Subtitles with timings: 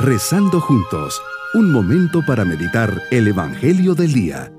[0.00, 1.20] Rezando juntos,
[1.54, 4.52] un momento para meditar el Evangelio del Día.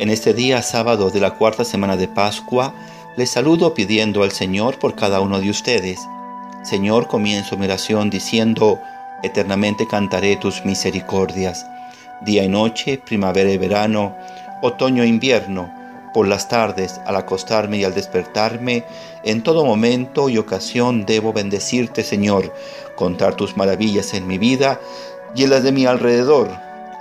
[0.00, 2.74] En este día sábado de la cuarta semana de Pascua,
[3.16, 6.00] les saludo pidiendo al Señor por cada uno de ustedes.
[6.64, 8.80] Señor, comienzo mi oración diciendo,
[9.22, 11.64] eternamente cantaré tus misericordias.
[12.22, 14.16] Día y noche, primavera y verano,
[14.62, 15.72] otoño e invierno,
[16.14, 18.84] por las tardes, al acostarme y al despertarme,
[19.24, 22.52] en todo momento y ocasión debo bendecirte, Señor,
[22.96, 24.80] contar tus maravillas en mi vida
[25.34, 26.48] y en las de mi alrededor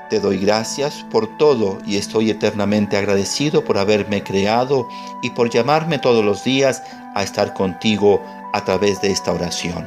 [0.10, 4.88] te doy gracias por todo y estoy eternamente agradecido por haberme creado
[5.22, 6.82] y por llamarme todos los días
[7.14, 9.86] a estar contigo a través de esta oración.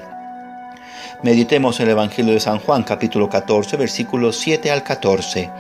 [1.23, 5.51] Meditemos en el Evangelio de San Juan capítulo 14 versículos 7 al 14.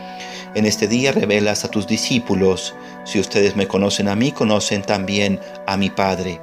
[0.55, 5.41] En este día revelas a tus discípulos, si ustedes me conocen a mí, conocen también
[5.67, 6.41] a mi Padre.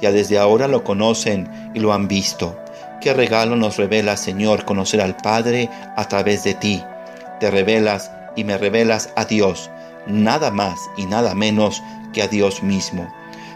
[0.00, 2.58] Ya desde ahora lo conocen y lo han visto.
[3.00, 6.82] Qué regalo nos revela, Señor, conocer al Padre a través de ti
[7.44, 9.70] te revelas y me revelas a Dios,
[10.06, 13.12] nada más y nada menos que a Dios mismo.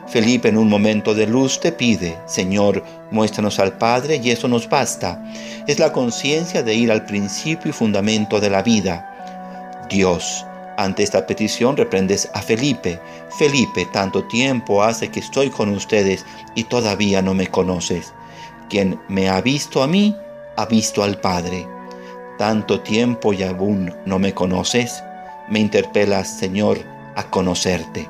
[0.06, 4.68] Felipe en un momento de luz te pide, Señor, muéstranos al Padre y eso nos
[4.68, 5.22] basta.
[5.66, 9.07] Es la conciencia de ir al principio y fundamento de la vida.
[9.88, 10.44] Dios,
[10.76, 13.00] ante esta petición reprendes a Felipe.
[13.38, 18.12] Felipe, tanto tiempo hace que estoy con ustedes y todavía no me conoces.
[18.68, 20.16] Quien me ha visto a mí,
[20.56, 21.66] ha visto al Padre
[22.38, 25.02] tanto tiempo y aún no me conoces?
[25.50, 26.78] Me interpelas, Señor,
[27.16, 28.08] a conocerte.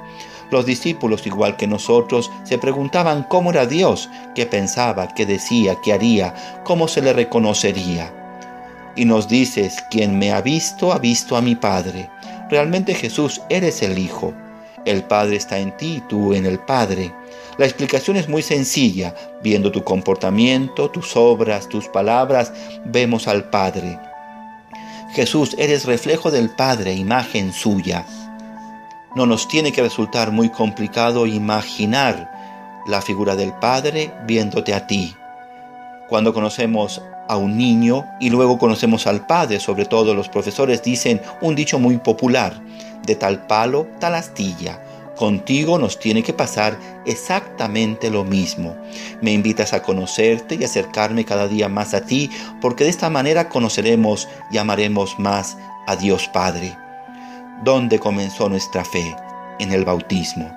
[0.50, 5.92] Los discípulos, igual que nosotros, se preguntaban cómo era Dios, qué pensaba, qué decía, qué
[5.92, 8.14] haría, cómo se le reconocería.
[8.98, 12.10] Y nos dices, quien me ha visto, ha visto a mi Padre.
[12.50, 14.34] Realmente Jesús, eres el Hijo.
[14.84, 17.14] El Padre está en ti y tú en el Padre.
[17.58, 19.14] La explicación es muy sencilla.
[19.40, 22.52] Viendo tu comportamiento, tus obras, tus palabras,
[22.86, 24.00] vemos al Padre.
[25.12, 28.04] Jesús, eres reflejo del Padre, imagen suya.
[29.14, 35.14] No nos tiene que resultar muy complicado imaginar la figura del Padre viéndote a ti.
[36.08, 41.20] Cuando conocemos a un niño y luego conocemos al Padre, sobre todo los profesores dicen
[41.40, 42.60] un dicho muy popular,
[43.06, 44.82] de tal palo, tal astilla.
[45.16, 48.76] Contigo nos tiene que pasar exactamente lo mismo.
[49.20, 52.30] Me invitas a conocerte y acercarme cada día más a ti,
[52.60, 56.76] porque de esta manera conoceremos y amaremos más a Dios Padre.
[57.64, 59.16] ¿Dónde comenzó nuestra fe?
[59.58, 60.52] En el bautismo.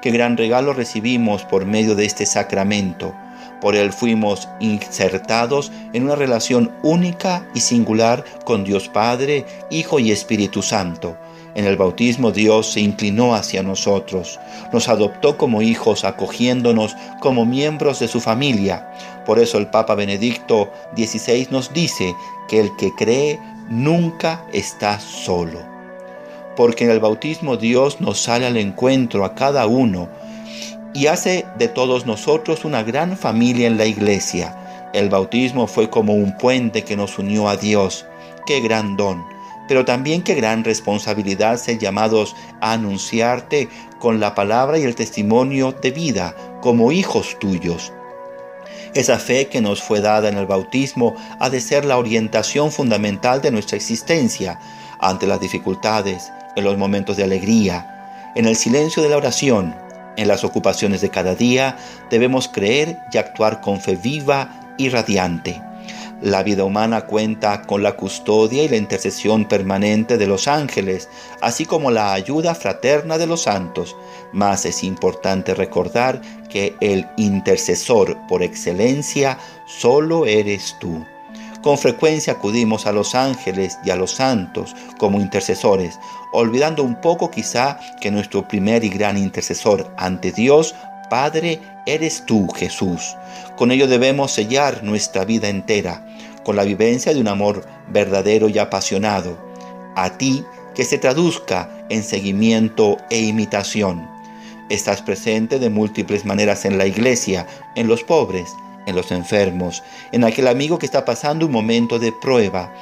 [0.00, 3.12] Qué gran regalo recibimos por medio de este sacramento.
[3.60, 10.10] Por él fuimos insertados en una relación única y singular con Dios Padre, Hijo y
[10.10, 11.16] Espíritu Santo
[11.54, 14.40] en el bautismo Dios se inclinó hacia nosotros,
[14.72, 18.90] nos adoptó como hijos acogiéndonos como miembros de su familia.
[19.24, 22.14] Por eso el Papa Benedicto XVI nos dice
[22.48, 23.38] que el que cree
[23.68, 25.60] nunca está solo.
[26.56, 30.08] Porque en el bautismo Dios nos sale al encuentro a cada uno
[30.94, 34.56] y hace de todos nosotros una gran familia en la iglesia.
[34.94, 38.06] El bautismo fue como un puente que nos unió a Dios.
[38.46, 39.34] Qué gran don
[39.66, 43.68] pero también qué gran responsabilidad ser llamados a anunciarte
[43.98, 47.92] con la palabra y el testimonio de vida como hijos tuyos.
[48.94, 53.40] Esa fe que nos fue dada en el bautismo ha de ser la orientación fundamental
[53.40, 54.60] de nuestra existencia
[55.00, 59.74] ante las dificultades, en los momentos de alegría, en el silencio de la oración,
[60.16, 61.76] en las ocupaciones de cada día,
[62.10, 65.60] debemos creer y actuar con fe viva y radiante.
[66.20, 71.08] La vida humana cuenta con la custodia y la intercesión permanente de los ángeles,
[71.40, 73.94] así como la ayuda fraterna de los santos,
[74.32, 81.04] mas es importante recordar que el intercesor por excelencia solo eres tú.
[81.64, 85.98] Con frecuencia acudimos a los ángeles y a los santos como intercesores,
[86.30, 90.74] olvidando un poco quizá que nuestro primer y gran intercesor ante Dios
[91.08, 93.16] Padre, eres tú, Jesús.
[93.56, 96.04] Con ello debemos sellar nuestra vida entera,
[96.44, 99.38] con la vivencia de un amor verdadero y apasionado.
[99.96, 100.44] A ti
[100.74, 104.06] que se traduzca en seguimiento e imitación.
[104.68, 108.50] Estás presente de múltiples maneras en la iglesia, en los pobres,
[108.86, 109.82] en los enfermos,
[110.12, 112.72] en aquel amigo que está pasando un momento de prueba.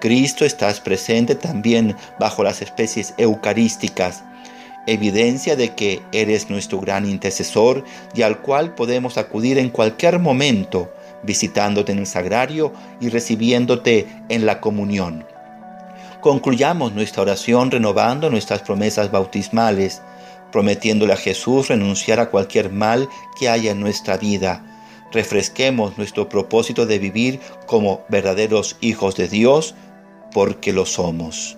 [0.00, 4.22] Cristo estás presente también bajo las especies eucarísticas,
[4.86, 7.84] evidencia de que eres nuestro gran intercesor
[8.14, 14.46] y al cual podemos acudir en cualquier momento, visitándote en el sagrario y recibiéndote en
[14.46, 15.26] la comunión.
[16.20, 20.02] Concluyamos nuestra oración renovando nuestras promesas bautismales,
[20.50, 23.08] prometiéndole a Jesús renunciar a cualquier mal
[23.38, 24.64] que haya en nuestra vida.
[25.12, 29.74] Refresquemos nuestro propósito de vivir como verdaderos hijos de Dios,
[30.32, 31.56] porque lo somos.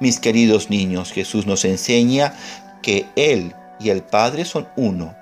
[0.00, 2.34] Mis queridos niños, Jesús nos enseña
[2.82, 5.14] que Él y el Padre son uno,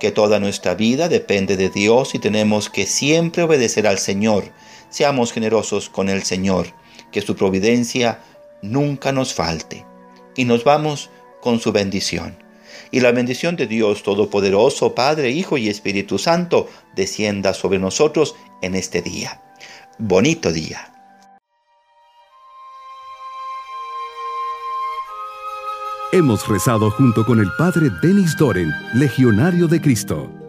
[0.00, 4.44] que toda nuestra vida depende de Dios y tenemos que siempre obedecer al Señor.
[4.88, 6.68] Seamos generosos con el Señor,
[7.12, 8.20] que su providencia
[8.62, 9.84] nunca nos falte.
[10.34, 11.10] Y nos vamos
[11.40, 12.36] con su bendición.
[12.90, 18.74] Y la bendición de Dios Todopoderoso, Padre, Hijo y Espíritu Santo, descienda sobre nosotros en
[18.74, 19.42] este día.
[19.98, 20.92] Bonito día.
[26.12, 30.39] Hemos rezado junto con el Padre Denis Doren, Legionario de Cristo.